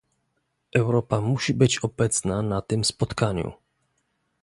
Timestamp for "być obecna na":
1.53-2.61